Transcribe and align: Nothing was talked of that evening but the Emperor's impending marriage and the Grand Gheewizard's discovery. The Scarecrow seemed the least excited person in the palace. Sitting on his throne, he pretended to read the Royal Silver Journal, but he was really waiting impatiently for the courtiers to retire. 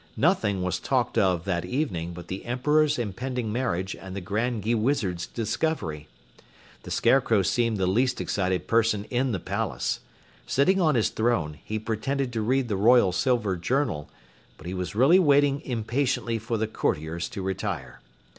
Nothing 0.17 0.63
was 0.63 0.79
talked 0.79 1.15
of 1.15 1.45
that 1.45 1.63
evening 1.63 2.11
but 2.13 2.27
the 2.27 2.43
Emperor's 2.45 2.97
impending 2.97 3.51
marriage 3.53 3.95
and 3.95 4.15
the 4.15 4.19
Grand 4.19 4.63
Gheewizard's 4.63 5.27
discovery. 5.27 6.07
The 6.81 6.89
Scarecrow 6.89 7.43
seemed 7.43 7.77
the 7.77 7.85
least 7.85 8.19
excited 8.19 8.65
person 8.65 9.03
in 9.11 9.31
the 9.31 9.39
palace. 9.39 9.99
Sitting 10.47 10.81
on 10.81 10.95
his 10.95 11.09
throne, 11.09 11.59
he 11.63 11.77
pretended 11.77 12.33
to 12.33 12.41
read 12.41 12.67
the 12.67 12.77
Royal 12.77 13.11
Silver 13.11 13.55
Journal, 13.57 14.09
but 14.57 14.65
he 14.65 14.73
was 14.73 14.95
really 14.95 15.19
waiting 15.19 15.61
impatiently 15.61 16.39
for 16.39 16.57
the 16.57 16.65
courtiers 16.65 17.29
to 17.29 17.43
retire. 17.43 18.01